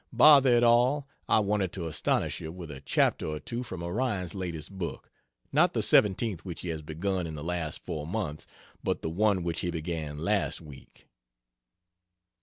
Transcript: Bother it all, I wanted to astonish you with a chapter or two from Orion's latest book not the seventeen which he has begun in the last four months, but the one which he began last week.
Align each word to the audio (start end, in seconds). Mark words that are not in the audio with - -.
Bother 0.11 0.49
it 0.49 0.63
all, 0.63 1.07
I 1.29 1.41
wanted 1.41 1.71
to 1.73 1.85
astonish 1.85 2.41
you 2.41 2.51
with 2.51 2.71
a 2.71 2.81
chapter 2.81 3.27
or 3.27 3.39
two 3.39 3.61
from 3.61 3.83
Orion's 3.83 4.33
latest 4.33 4.71
book 4.71 5.11
not 5.51 5.73
the 5.73 5.83
seventeen 5.83 6.39
which 6.41 6.61
he 6.61 6.69
has 6.69 6.81
begun 6.81 7.27
in 7.27 7.35
the 7.35 7.43
last 7.43 7.85
four 7.85 8.07
months, 8.07 8.47
but 8.83 9.03
the 9.03 9.11
one 9.11 9.43
which 9.43 9.59
he 9.59 9.69
began 9.69 10.17
last 10.17 10.59
week. 10.59 11.07